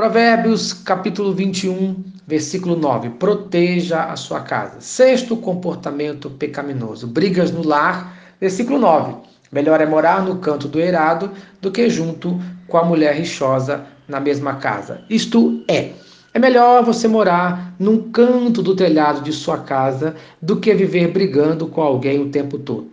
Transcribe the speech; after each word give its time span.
Provérbios 0.00 0.72
capítulo 0.72 1.34
21, 1.34 1.94
versículo 2.26 2.74
9. 2.74 3.10
Proteja 3.10 4.04
a 4.04 4.16
sua 4.16 4.40
casa. 4.40 4.80
Sexto 4.80 5.36
comportamento 5.36 6.30
pecaminoso. 6.30 7.06
Brigas 7.06 7.50
no 7.50 7.62
lar. 7.62 8.16
Versículo 8.40 8.78
9. 8.78 9.16
Melhor 9.52 9.78
é 9.78 9.84
morar 9.84 10.24
no 10.24 10.38
canto 10.38 10.68
do 10.68 10.80
eirado 10.80 11.30
do 11.60 11.70
que 11.70 11.90
junto 11.90 12.40
com 12.66 12.78
a 12.78 12.82
mulher 12.82 13.14
rixosa 13.14 13.84
na 14.08 14.18
mesma 14.18 14.54
casa. 14.54 15.02
Isto 15.10 15.62
é, 15.68 15.90
é 16.32 16.38
melhor 16.38 16.82
você 16.82 17.06
morar 17.06 17.74
num 17.78 18.10
canto 18.10 18.62
do 18.62 18.74
telhado 18.74 19.20
de 19.20 19.34
sua 19.34 19.58
casa 19.58 20.16
do 20.40 20.56
que 20.56 20.72
viver 20.72 21.08
brigando 21.08 21.66
com 21.66 21.82
alguém 21.82 22.22
o 22.22 22.30
tempo 22.30 22.58
todo. 22.58 22.90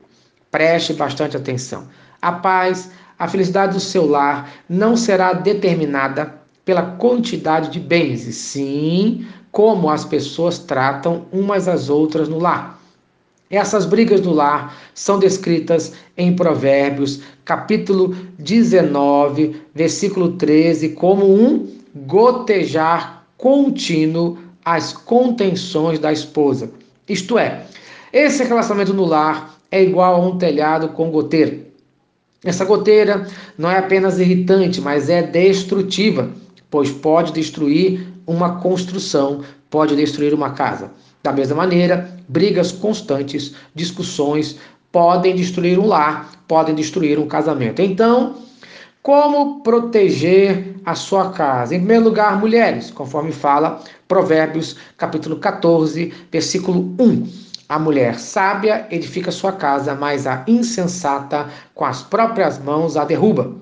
Preste 0.51 0.91
bastante 0.91 1.37
atenção. 1.37 1.87
A 2.21 2.33
paz, 2.33 2.91
a 3.17 3.29
felicidade 3.29 3.75
do 3.75 3.79
seu 3.79 4.05
lar 4.05 4.51
não 4.67 4.97
será 4.97 5.31
determinada 5.31 6.45
pela 6.67 6.81
quantidade 6.81 7.69
de 7.69 7.79
bens, 7.79 8.27
e 8.27 8.33
sim 8.33 9.25
como 9.53 9.89
as 9.89 10.03
pessoas 10.03 10.59
tratam 10.59 11.25
umas 11.31 11.65
às 11.65 11.89
outras 11.89 12.27
no 12.27 12.37
lar. 12.37 12.77
Essas 13.49 13.85
brigas 13.85 14.19
no 14.19 14.33
lar 14.33 14.77
são 14.93 15.17
descritas 15.17 15.93
em 16.17 16.35
Provérbios, 16.35 17.21
capítulo 17.45 18.13
19, 18.37 19.61
versículo 19.73 20.33
13, 20.33 20.89
como 20.89 21.25
um 21.25 21.69
gotejar 21.95 23.23
contínuo 23.37 24.37
às 24.65 24.91
contenções 24.91 25.99
da 25.99 26.11
esposa. 26.11 26.69
Isto 27.07 27.39
é, 27.39 27.65
esse 28.11 28.43
relacionamento 28.43 28.93
no 28.93 29.05
lar 29.05 29.57
é 29.71 29.81
igual 29.81 30.15
a 30.15 30.27
um 30.27 30.37
telhado 30.37 30.89
com 30.89 31.09
goteira. 31.11 31.59
Essa 32.43 32.65
goteira 32.65 33.25
não 33.57 33.71
é 33.71 33.77
apenas 33.77 34.19
irritante, 34.19 34.81
mas 34.81 35.09
é 35.09 35.21
destrutiva 35.23 36.29
pois 36.69 36.91
pode 36.91 37.31
destruir 37.33 38.07
uma 38.25 38.59
construção, 38.59 39.41
pode 39.69 39.95
destruir 39.95 40.33
uma 40.33 40.51
casa. 40.51 40.91
Da 41.23 41.31
mesma 41.31 41.55
maneira, 41.55 42.09
brigas 42.27 42.71
constantes, 42.71 43.53
discussões 43.73 44.57
podem 44.91 45.35
destruir 45.35 45.79
um 45.79 45.87
lar, 45.87 46.31
podem 46.47 46.73
destruir 46.75 47.19
um 47.19 47.27
casamento. 47.27 47.81
Então, 47.81 48.35
como 49.01 49.61
proteger 49.61 50.75
a 50.85 50.95
sua 50.95 51.31
casa? 51.31 51.75
Em 51.75 51.79
primeiro 51.79 52.05
lugar, 52.05 52.39
mulheres, 52.39 52.91
conforme 52.91 53.31
fala 53.31 53.81
Provérbios, 54.07 54.75
capítulo 54.97 55.37
14, 55.37 56.13
versículo 56.31 56.93
1. 56.99 57.27
A 57.69 57.77
mulher 57.77 58.17
sábia 58.17 58.87
edifica 58.89 59.31
sua 59.31 59.51
casa, 59.51 59.93
mas 59.93 60.25
a 60.25 60.43
insensata 60.47 61.49
com 61.75 61.83
as 61.83 62.01
próprias 62.01 62.57
mãos 62.57 62.95
a 62.95 63.03
derruba. 63.03 63.55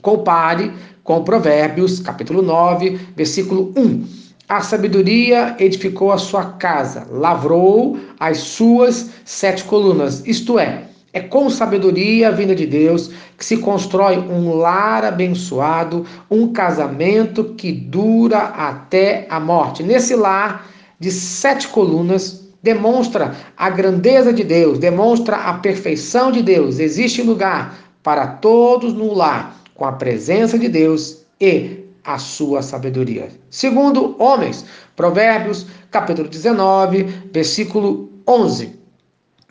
Compare 0.00 0.72
com 1.06 1.22
Provérbios, 1.22 2.00
capítulo 2.00 2.42
9, 2.42 2.98
versículo 3.16 3.72
1. 3.76 4.04
A 4.48 4.60
sabedoria 4.60 5.54
edificou 5.58 6.10
a 6.10 6.18
sua 6.18 6.44
casa, 6.44 7.06
lavrou 7.08 7.96
as 8.18 8.38
suas 8.38 9.10
sete 9.24 9.62
colunas. 9.64 10.26
Isto 10.26 10.58
é, 10.58 10.82
é 11.12 11.20
com 11.20 11.48
sabedoria 11.48 12.32
vinda 12.32 12.56
de 12.56 12.66
Deus 12.66 13.12
que 13.38 13.44
se 13.44 13.58
constrói 13.58 14.18
um 14.18 14.56
lar 14.56 15.04
abençoado, 15.04 16.04
um 16.28 16.52
casamento 16.52 17.54
que 17.56 17.70
dura 17.70 18.38
até 18.38 19.28
a 19.30 19.38
morte. 19.38 19.84
Nesse 19.84 20.16
lar 20.16 20.66
de 20.98 21.12
sete 21.12 21.68
colunas, 21.68 22.48
demonstra 22.60 23.32
a 23.56 23.70
grandeza 23.70 24.32
de 24.32 24.42
Deus, 24.42 24.76
demonstra 24.78 25.36
a 25.36 25.54
perfeição 25.54 26.32
de 26.32 26.42
Deus. 26.42 26.80
Existe 26.80 27.22
lugar 27.22 27.76
para 28.02 28.26
todos 28.26 28.92
no 28.92 29.14
lar 29.14 29.56
com 29.76 29.84
a 29.84 29.92
presença 29.92 30.58
de 30.58 30.68
Deus 30.68 31.24
e 31.40 31.84
a 32.04 32.18
sua 32.18 32.62
sabedoria. 32.62 33.28
Segundo 33.50 34.16
homens, 34.18 34.64
Provérbios, 34.94 35.66
capítulo 35.90 36.28
19, 36.28 37.02
versículo 37.32 38.10
11. 38.26 38.74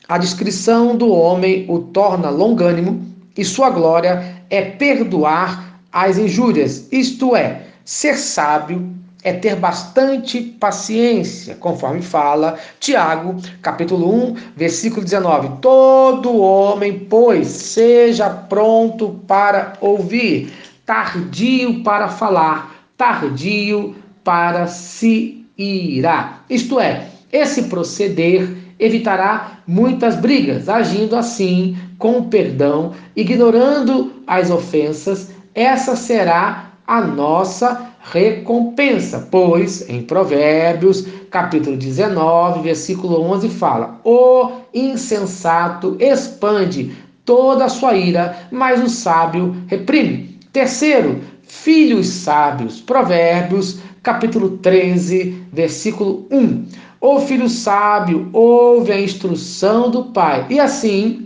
A 0.08 0.18
descrição 0.18 0.96
do 0.96 1.10
homem 1.10 1.66
o 1.70 1.80
torna 1.80 2.30
longânimo 2.30 3.06
e 3.38 3.44
sua 3.44 3.70
glória 3.70 4.44
é 4.50 4.62
perdoar 4.62 5.82
as 5.92 6.18
injúrias, 6.18 6.88
isto 6.92 7.36
é, 7.36 7.64
ser 7.84 8.18
sábio 8.18 8.94
é 9.26 9.34
ter 9.34 9.56
bastante 9.56 10.40
paciência, 10.40 11.56
conforme 11.56 12.00
fala 12.04 12.60
Tiago, 12.80 13.36
capítulo 13.60 14.30
1, 14.30 14.36
versículo 14.56 15.04
19. 15.04 15.50
Todo 15.60 16.38
homem, 16.38 17.00
pois, 17.10 17.48
seja 17.48 18.30
pronto 18.30 19.20
para 19.28 19.74
ouvir, 19.82 20.54
tardio 20.86 21.84
para 21.84 22.08
falar, 22.08 22.86
tardio 22.96 23.96
para 24.24 24.68
se 24.68 25.44
irar. 25.58 26.46
Isto 26.48 26.80
é, 26.80 27.08
esse 27.34 27.64
proceder 27.64 28.48
evitará 28.78 29.60
muitas 29.66 30.16
brigas, 30.16 30.70
agindo 30.70 31.16
assim 31.16 31.76
com 31.98 32.30
perdão, 32.30 32.94
ignorando 33.16 34.22
as 34.28 34.52
ofensas, 34.52 35.32
essa 35.56 35.96
será 35.96 36.75
a 36.88 37.02
nossa 37.02 37.90
recompensa, 38.12 39.28
pois 39.32 39.90
em 39.90 40.04
Provérbios, 40.04 41.06
capítulo 41.32 41.76
19, 41.76 42.62
versículo 42.62 43.22
11 43.22 43.50
fala: 43.50 44.00
"O 44.04 44.52
insensato 44.74 45.98
expande 46.00 46.96
toda 47.24 47.66
a 47.66 47.70
sua 47.70 47.96
ira, 47.96 48.38
mas 48.52 48.84
o 48.84 48.90
sábio 48.90 49.56
reprime". 49.68 50.38
Terceiro, 50.54 51.22
filhos 51.44 52.08
sábios, 52.08 52.80
Provérbios, 52.82 53.80
capítulo 54.04 54.58
13, 54.58 55.44
versículo 55.52 56.28
1. 56.32 56.66
O 57.02 57.20
filho 57.20 57.50
sábio 57.50 58.30
ouve 58.32 58.92
a 58.92 59.00
instrução 59.02 59.90
do 59.90 60.06
pai, 60.06 60.46
e 60.50 60.60
assim 60.60 61.25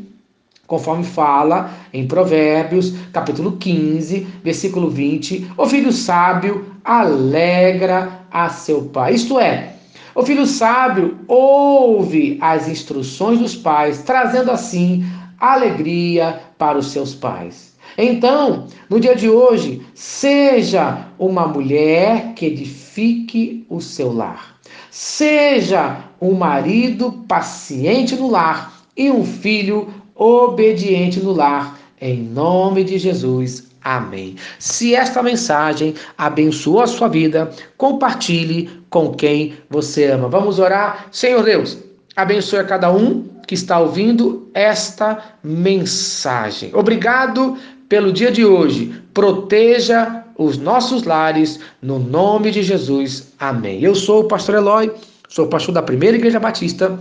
conforme 0.70 1.04
fala 1.04 1.72
em 1.92 2.08
Provérbios, 2.08 2.94
capítulo 3.12 3.54
15, 3.54 4.26
versículo 4.44 4.88
20, 4.88 5.52
o 5.58 5.66
filho 5.66 5.92
sábio 5.92 6.68
alegra 6.86 8.22
a 8.32 8.50
seu 8.50 8.84
pai. 8.84 9.16
Isto 9.16 9.40
é, 9.40 9.74
o 10.14 10.22
filho 10.22 10.46
sábio 10.46 11.18
ouve 11.28 12.38
as 12.40 12.70
instruções 12.70 13.40
dos 13.40 13.56
pais, 13.56 14.04
trazendo 14.04 14.52
assim 14.52 15.04
alegria 15.40 16.40
para 16.60 16.78
os 16.78 16.92
seus 16.92 17.16
pais. 17.16 17.76
Então, 17.98 18.68
no 18.88 19.00
dia 19.00 19.16
de 19.16 19.28
hoje, 19.28 19.82
seja 19.96 21.08
uma 21.18 21.48
mulher 21.48 22.34
que 22.36 22.46
edifique 22.46 23.66
o 23.68 23.82
seu 23.82 24.14
lar. 24.14 24.60
Seja 24.92 25.98
um 26.22 26.34
marido 26.36 27.24
paciente 27.28 28.16
no 28.16 28.30
lar 28.30 28.84
e 28.96 29.10
um 29.10 29.26
filho 29.26 29.88
obediente 30.20 31.22
no 31.22 31.32
lar. 31.32 31.80
Em 32.02 32.22
nome 32.22 32.84
de 32.84 32.98
Jesus. 32.98 33.70
Amém. 33.82 34.36
Se 34.60 34.94
esta 34.94 35.24
mensagem 35.24 35.96
abençoou 36.18 36.82
a 36.82 36.88
sua 36.88 37.08
vida, 37.08 37.50
compartilhe 37.78 38.70
com 38.90 39.14
quem 39.14 39.54
você 39.70 40.08
ama. 40.08 40.28
Vamos 40.28 40.60
orar? 40.60 41.08
Senhor 41.12 41.44
Deus, 41.44 41.78
abençoe 42.16 42.60
a 42.60 42.66
cada 42.66 42.92
um 42.92 43.24
que 43.48 43.56
está 43.56 43.80
ouvindo 43.80 44.50
esta 44.54 45.24
mensagem. 45.42 46.72
Obrigado 46.74 47.58
pelo 47.88 48.12
dia 48.12 48.32
de 48.32 48.46
hoje. 48.46 48.94
Proteja 49.14 50.24
os 50.38 50.58
nossos 50.58 51.04
lares, 51.04 51.60
no 51.82 51.98
nome 51.98 52.52
de 52.52 52.62
Jesus. 52.62 53.34
Amém. 53.40 53.82
Eu 53.82 53.96
sou 53.96 54.22
o 54.22 54.28
pastor 54.28 54.56
Eloy, 54.56 54.92
sou 55.28 55.48
pastor 55.48 55.74
da 55.74 55.82
Primeira 55.82 56.18
Igreja 56.18 56.40
Batista 56.40 57.00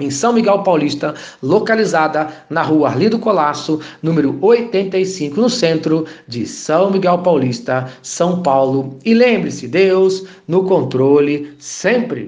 em 0.00 0.10
São 0.10 0.32
Miguel 0.32 0.62
Paulista, 0.62 1.14
localizada 1.42 2.28
na 2.48 2.62
rua 2.62 2.88
Arlindo 2.88 3.18
Colasso, 3.18 3.80
número 4.00 4.38
85, 4.40 5.40
no 5.40 5.50
centro 5.50 6.06
de 6.26 6.46
São 6.46 6.90
Miguel 6.90 7.18
Paulista, 7.18 7.90
São 8.00 8.40
Paulo. 8.40 8.96
E 9.04 9.12
lembre-se, 9.12 9.66
Deus 9.66 10.24
no 10.46 10.62
controle 10.62 11.52
sempre. 11.58 12.16